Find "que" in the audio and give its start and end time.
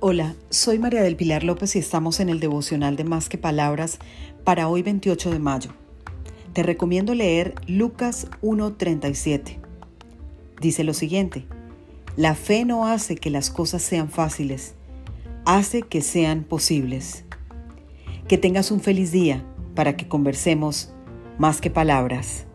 3.28-3.36, 13.16-13.30, 15.82-16.00, 18.28-18.38, 19.96-20.06, 21.60-21.70